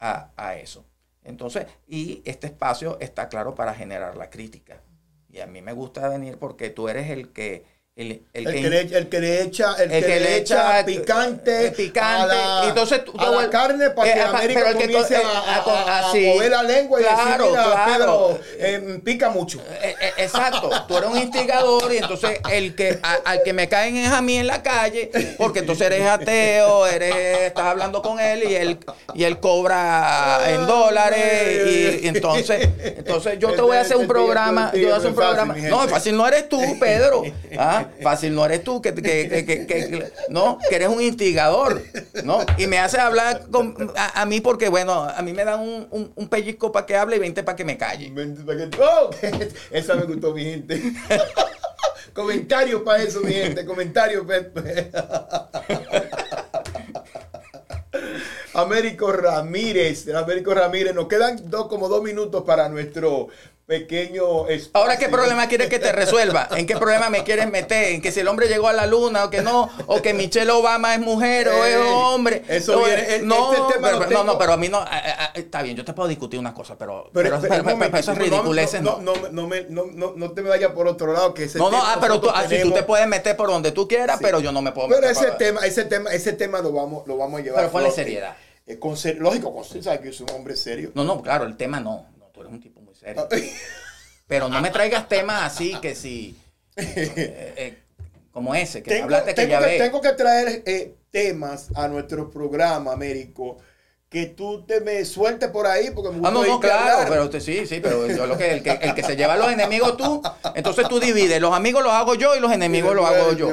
a, 0.00 0.30
a 0.36 0.56
eso. 0.56 0.84
Entonces, 1.24 1.66
y 1.86 2.22
este 2.24 2.48
espacio 2.48 2.98
está 3.00 3.28
claro 3.28 3.54
para 3.54 3.74
generar 3.74 4.16
la 4.16 4.30
crítica. 4.30 4.82
Y 5.28 5.40
a 5.40 5.46
mí 5.46 5.62
me 5.62 5.72
gusta 5.72 6.08
venir 6.08 6.38
porque 6.38 6.70
tú 6.70 6.88
eres 6.88 7.10
el 7.10 7.32
que 7.32 7.64
el, 7.94 8.22
el, 8.32 8.44
que, 8.46 8.70
le, 8.70 8.80
el, 8.80 9.08
que, 9.10 9.20
le, 9.20 9.42
echa 9.42 9.74
el, 9.74 9.90
que, 9.90 10.00
le 10.18 10.38
echa 10.38 10.82
picante, 10.82 11.72
picante 11.72 12.00
a 12.00 12.26
la, 12.26 12.64
entonces 12.68 13.04
tú, 13.04 13.12
a 13.18 13.28
la 13.28 13.50
carne 13.50 13.90
para 13.90 14.14
que 14.14 14.18
eh, 14.18 14.22
América 14.22 14.72
comience 14.72 15.16
a, 15.16 15.20
a, 15.20 16.08
a, 16.08 16.14
mover 16.14 16.50
la 16.50 16.62
lengua 16.62 17.00
y 17.02 17.04
claro, 17.04 17.44
decir, 17.44 17.50
mira, 17.50 17.62
claro. 17.62 17.92
Pedro, 17.92 18.40
eh, 18.58 19.00
pica 19.04 19.28
mucho. 19.28 19.60
Eh, 19.82 19.94
exacto, 20.16 20.70
tú 20.88 20.96
eres 20.96 21.10
un 21.10 21.18
instigador 21.18 21.92
y 21.92 21.98
entonces 21.98 22.40
el 22.50 22.74
que 22.74 22.98
al 23.02 23.42
que 23.42 23.52
me 23.52 23.68
caen 23.68 23.98
es 23.98 24.10
a 24.10 24.22
mí 24.22 24.38
en 24.38 24.46
la 24.46 24.62
calle, 24.62 25.10
porque 25.36 25.58
entonces 25.58 25.88
eres 25.88 26.08
ateo, 26.08 26.86
eres 26.86 27.14
estás 27.42 27.66
hablando 27.66 28.00
con 28.00 28.18
él 28.18 28.44
y 28.48 28.54
él 28.54 28.78
y 29.12 29.24
él 29.24 29.38
cobra 29.38 30.40
en 30.48 30.66
dólares 30.66 32.00
y, 32.00 32.08
entonces 32.08 32.70
entonces 32.80 33.38
yo 33.38 33.52
te 33.52 33.60
voy 33.60 33.76
a 33.76 33.82
hacer 33.82 33.98
un 33.98 34.06
programa, 34.08 34.72
yo 34.72 34.84
voy 34.84 34.92
a 34.92 34.96
hacer 34.96 35.10
un 35.10 35.16
programa. 35.16 35.54
No, 35.58 35.86
fácil 35.88 36.16
no 36.16 36.26
eres 36.26 36.48
tú, 36.48 36.58
Pedro. 36.80 37.22
¿ah? 37.58 37.81
fácil 38.02 38.34
no 38.34 38.44
eres 38.44 38.64
tú, 38.64 38.80
que, 38.80 38.94
que, 38.94 39.46
que, 39.66 40.12
no, 40.28 40.58
que 40.68 40.76
eres 40.76 40.88
un 40.88 41.00
instigador, 41.00 41.82
¿no? 42.24 42.40
Y 42.58 42.66
me 42.66 42.78
hace 42.78 42.98
hablar 42.98 43.42
a, 43.96 44.26
mí 44.26 44.40
porque, 44.40 44.68
bueno, 44.68 45.04
a 45.04 45.20
mí 45.22 45.32
me 45.32 45.44
dan 45.44 45.60
un, 45.60 46.12
un, 46.14 46.28
pellizco 46.28 46.72
para 46.72 46.86
que 46.86 46.96
hable 46.96 47.16
y 47.16 47.18
20 47.18 47.42
para 47.42 47.56
que 47.56 47.64
me 47.64 47.76
calle. 47.76 48.12
Oh, 48.80 49.10
esa 49.70 49.94
me 49.94 50.04
gustó, 50.04 50.34
mi 50.34 50.44
gente. 50.44 50.82
comentarios 52.14 52.82
para 52.82 53.02
eso, 53.02 53.20
mi 53.20 53.32
gente, 53.32 53.64
comentarios. 53.64 54.24
Américo 58.54 59.12
Ramírez, 59.12 60.08
Américo 60.08 60.54
Ramírez, 60.54 60.94
nos 60.94 61.08
quedan 61.08 61.50
dos, 61.50 61.66
como 61.68 61.88
dos 61.88 62.02
minutos 62.02 62.42
para 62.44 62.68
nuestro 62.68 63.28
pequeño 63.66 64.48
espacio. 64.48 64.70
Ahora, 64.74 64.98
¿qué 64.98 65.08
problema 65.08 65.48
quieres 65.48 65.68
que 65.68 65.78
te 65.78 65.92
resuelva? 65.92 66.48
¿En 66.56 66.66
qué 66.66 66.76
problema 66.76 67.10
me 67.10 67.24
quieres 67.24 67.50
meter? 67.50 67.92
¿En 67.94 68.02
que 68.02 68.12
si 68.12 68.20
el 68.20 68.28
hombre 68.28 68.48
llegó 68.48 68.68
a 68.68 68.72
la 68.72 68.86
luna 68.86 69.24
o 69.24 69.30
que 69.30 69.42
no? 69.42 69.70
¿O 69.86 70.02
que 70.02 70.14
Michelle 70.14 70.50
Obama 70.50 70.94
es 70.94 71.00
mujer 71.00 71.48
o 71.48 71.64
es 71.64 71.76
hombre? 71.76 72.42
Eso 72.48 72.82
viene, 72.84 73.02
este 73.02 73.22
no, 73.22 73.68
pero, 73.80 74.06
no, 74.10 74.24
no, 74.24 74.38
pero 74.38 74.52
a 74.52 74.56
mí 74.56 74.68
no. 74.68 74.84
está 75.34 75.62
bien, 75.62 75.76
yo 75.76 75.84
te 75.84 75.92
puedo 75.92 76.08
discutir 76.08 76.38
una 76.38 76.52
cosa, 76.52 76.76
pero, 76.76 77.10
pero, 77.12 77.36
eso 77.36 77.46
es 77.46 78.18
ridiculez. 78.18 78.80
No, 78.82 78.98
no, 79.00 79.14
no, 79.30 79.46
me, 79.46 79.62
no, 79.68 79.86
no, 79.86 80.30
te 80.32 80.42
me 80.42 80.50
vayas 80.50 80.72
por 80.72 80.86
otro 80.86 81.12
lado. 81.12 81.32
Que 81.34 81.44
ese 81.44 81.58
no, 81.58 81.70
no, 81.70 81.78
ah, 81.80 81.98
pero 82.00 82.20
tú, 82.20 82.28
ah, 82.30 82.44
tú 82.62 82.72
te 82.72 82.82
puedes 82.82 83.06
meter 83.06 83.36
por 83.36 83.48
donde 83.48 83.72
tú 83.72 83.86
quieras, 83.86 84.18
pero 84.20 84.40
yo 84.40 84.52
no 84.52 84.60
me 84.60 84.72
puedo 84.72 84.88
meter. 84.88 85.02
Pero 85.02 85.12
ese 85.12 85.32
tema, 85.32 85.60
ese 85.60 85.84
tema, 85.84 86.10
ese 86.10 86.32
tema 86.32 86.60
lo 86.60 86.72
vamos, 86.72 87.06
lo 87.06 87.16
vamos 87.16 87.40
a 87.40 87.42
llevar. 87.44 87.60
Pero 87.60 87.72
ponle 87.72 87.90
seriedad. 87.90 88.36
Eh, 88.66 88.78
con 88.78 88.96
ser, 88.96 89.16
lógico, 89.16 89.52
con 89.52 89.64
sabes 89.64 90.00
que 90.00 90.06
yo 90.06 90.12
soy 90.12 90.26
un 90.30 90.36
hombre 90.36 90.56
serio. 90.56 90.92
No, 90.94 91.04
no, 91.04 91.20
claro, 91.20 91.44
el 91.46 91.56
tema 91.56 91.80
no. 91.80 92.06
no 92.18 92.26
tú 92.26 92.40
eres 92.40 92.52
un 92.52 92.60
tipo 92.60 92.81
serio. 93.02 93.28
Ah, 93.30 93.36
Pero 94.26 94.48
no 94.48 94.60
me 94.60 94.70
traigas 94.70 95.08
temas 95.08 95.42
así 95.42 95.74
que 95.80 95.94
si. 95.94 96.38
Eh, 96.76 97.54
eh, 97.56 97.78
como 98.30 98.54
ese, 98.54 98.82
que 98.82 98.90
tengo, 98.90 99.04
hablaste 99.04 99.34
que 99.34 99.46
ya 99.48 99.60
que, 99.60 99.78
Tengo 99.78 100.00
que 100.00 100.12
traer 100.12 100.64
temas 101.10 101.68
a 101.74 101.86
nuestro 101.88 102.30
programa, 102.30 102.92
Américo 102.92 103.58
que 104.12 104.26
tú 104.26 104.62
te 104.66 104.82
me 104.82 105.06
sueltes 105.06 105.48
por 105.48 105.66
ahí 105.66 105.90
porque 105.90 106.10
me 106.14 106.28
Ah, 106.28 106.30
no, 106.30 106.44
no, 106.44 106.60
claro, 106.60 107.08
pero 107.08 107.24
usted, 107.24 107.40
sí, 107.40 107.66
sí, 107.66 107.80
pero 107.80 108.06
yo 108.06 108.26
lo 108.26 108.36
que 108.36 108.52
el, 108.52 108.62
que 108.62 108.72
el 108.72 108.94
que 108.94 109.02
se 109.02 109.16
lleva 109.16 109.32
a 109.32 109.36
los 109.38 109.50
enemigos 109.50 109.96
tú, 109.96 110.22
entonces 110.54 110.86
tú 110.86 111.00
divides, 111.00 111.40
los 111.40 111.54
amigos 111.54 111.82
los 111.82 111.94
hago 111.94 112.14
yo 112.14 112.36
y 112.36 112.40
los 112.40 112.52
enemigos 112.52 112.94
los 112.94 113.06
hago 113.06 113.32
yo. 113.32 113.48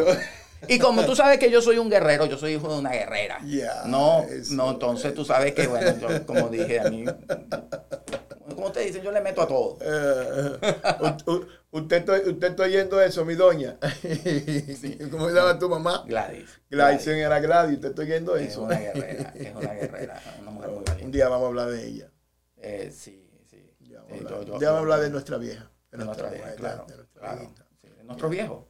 Y 0.67 0.77
como 0.77 1.05
tú 1.05 1.15
sabes 1.15 1.39
que 1.39 1.49
yo 1.49 1.61
soy 1.61 1.77
un 1.77 1.89
guerrero, 1.89 2.25
yo 2.25 2.37
soy 2.37 2.55
hijo 2.55 2.67
de 2.73 2.77
una 2.77 2.91
guerrera. 2.91 3.39
no, 3.85 4.25
no, 4.51 4.71
entonces 4.71 5.13
tú 5.13 5.23
sabes 5.23 5.53
que, 5.53 5.67
bueno, 5.67 5.95
yo, 5.97 6.25
como 6.25 6.49
dije 6.49 6.81
a 6.81 6.89
mí, 6.89 7.05
como 8.59 8.71
te 8.71 8.81
dicen, 8.81 9.01
yo 9.01 9.11
le 9.11 9.21
meto 9.21 9.41
a 9.41 9.47
todo. 9.47 9.77
Uh, 9.77 11.45
usted, 11.71 12.27
usted 12.27 12.47
está 12.49 12.63
oyendo 12.63 13.01
eso, 13.01 13.23
mi 13.23 13.35
doña. 13.35 13.77
¿Cómo 15.11 15.29
se 15.29 15.35
llama 15.35 15.57
tu 15.57 15.69
mamá? 15.69 16.03
Gladys. 16.05 16.59
Gladys, 16.69 17.07
era 17.07 17.39
Gladys, 17.39 17.75
usted 17.75 17.89
está 17.89 18.01
oyendo 18.01 18.35
eso. 18.35 18.49
Es 18.49 18.57
una 18.57 18.79
guerrera, 18.79 19.33
es 19.35 19.55
una 19.55 19.73
guerrera, 19.73 20.21
una 20.41 20.51
mujer 20.51 20.69
muy 20.71 20.83
valiente. 20.83 21.05
Un 21.05 21.11
día 21.11 21.29
vamos 21.29 21.45
a 21.45 21.47
hablar 21.47 21.69
de 21.69 21.87
ella. 21.87 22.11
Eh, 22.57 22.91
sí, 22.93 23.29
sí. 23.49 23.75
Un 24.09 24.59
día 24.59 24.71
vamos 24.71 24.75
a 24.75 24.79
hablar 24.79 24.99
de 24.99 25.09
nuestra 25.09 25.37
vieja. 25.37 25.71
De, 25.91 25.97
nuestra, 26.03 26.29
vieja, 26.29 26.55
claro. 26.55 26.85
De 27.81 28.03
nuestro 28.03 28.29
viejo. 28.29 28.67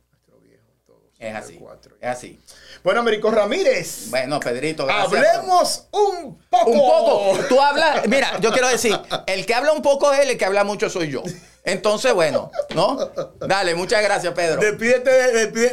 Es 1.19 1.35
así. 1.35 1.59
Es 1.99 2.09
así. 2.09 2.39
Bueno, 2.81 3.01
Américo 3.01 3.29
Ramírez. 3.29 4.09
Bueno, 4.09 4.39
Pedrito, 4.39 4.85
gracias. 4.85 5.21
Hablemos 5.35 5.87
un 5.91 6.39
poco. 6.49 6.71
Un 6.71 6.79
poco. 6.79 7.43
Tú 7.49 7.59
hablas, 7.59 8.07
mira, 8.07 8.39
yo 8.39 8.53
quiero 8.53 8.69
decir, 8.69 8.97
el 9.27 9.45
que 9.45 9.53
habla 9.53 9.73
un 9.73 9.81
poco 9.81 10.13
es 10.13 10.21
él, 10.21 10.29
el 10.29 10.37
que 10.37 10.45
habla 10.45 10.63
mucho 10.63 10.89
soy 10.89 11.09
yo. 11.09 11.21
Entonces, 11.65 12.13
bueno, 12.13 12.51
¿no? 12.73 13.11
Dale, 13.41 13.75
muchas 13.75 14.01
gracias, 14.01 14.33
Pedro. 14.33 14.61
Despídete, 14.61 15.11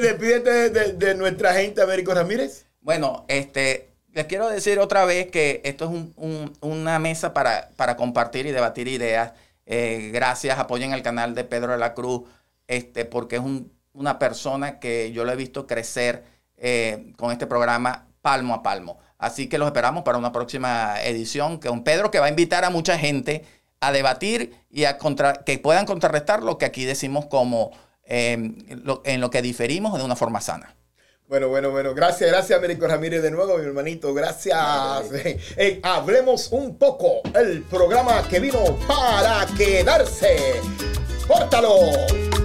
despídete, 0.00 0.70
de, 0.94 1.14
nuestra 1.14 1.54
gente, 1.54 1.80
Américo 1.80 2.12
Ramírez. 2.12 2.66
Bueno, 2.80 3.24
este, 3.28 3.92
les 4.12 4.26
quiero 4.26 4.48
decir 4.48 4.80
otra 4.80 5.04
vez 5.04 5.30
que 5.30 5.60
esto 5.64 5.84
es 5.84 6.52
una 6.60 6.98
mesa 6.98 7.32
para, 7.32 7.70
para, 7.76 7.96
compartir 7.96 8.46
y 8.46 8.50
debatir 8.50 8.88
ideas. 8.88 9.32
Eh, 9.64 10.10
gracias, 10.12 10.58
apoyen 10.58 10.92
el 10.92 11.02
canal 11.02 11.36
de 11.36 11.44
Pedro 11.44 11.70
de 11.70 11.78
la 11.78 11.94
Cruz, 11.94 12.22
este, 12.66 13.04
porque 13.04 13.36
es 13.36 13.42
un 13.42 13.75
una 13.96 14.18
persona 14.18 14.78
que 14.78 15.12
yo 15.12 15.24
lo 15.24 15.32
he 15.32 15.36
visto 15.36 15.66
crecer 15.66 16.24
eh, 16.56 17.12
con 17.16 17.32
este 17.32 17.46
programa 17.46 18.06
palmo 18.22 18.54
a 18.54 18.62
palmo. 18.62 18.98
Así 19.18 19.48
que 19.48 19.58
los 19.58 19.66
esperamos 19.66 20.04
para 20.04 20.18
una 20.18 20.32
próxima 20.32 21.02
edición 21.02 21.58
con 21.58 21.82
Pedro, 21.82 22.10
que 22.10 22.20
va 22.20 22.26
a 22.26 22.30
invitar 22.30 22.64
a 22.64 22.70
mucha 22.70 22.98
gente 22.98 23.44
a 23.80 23.92
debatir 23.92 24.54
y 24.70 24.84
a 24.84 24.98
contra, 24.98 25.44
que 25.44 25.58
puedan 25.58 25.86
contrarrestar 25.86 26.42
lo 26.42 26.58
que 26.58 26.66
aquí 26.66 26.84
decimos 26.84 27.26
como 27.26 27.72
em, 28.04 28.56
en 29.04 29.20
lo 29.20 29.30
que 29.30 29.42
diferimos 29.42 29.98
de 29.98 30.04
una 30.04 30.16
forma 30.16 30.40
sana. 30.40 30.76
Bueno, 31.28 31.48
bueno, 31.48 31.70
bueno. 31.70 31.92
Gracias, 31.92 32.30
gracias, 32.30 32.56
Américo 32.56 32.86
Ramírez, 32.86 33.20
de 33.20 33.32
nuevo, 33.32 33.58
mi 33.58 33.64
hermanito. 33.64 34.14
Gracias. 34.14 34.56
hablemos 35.82 36.52
un 36.52 36.78
poco. 36.78 37.20
El 37.34 37.62
programa 37.62 38.22
que 38.28 38.38
vino 38.38 38.60
para 38.86 39.44
quedarse. 39.56 40.60
¡Córtalo! 41.26 42.35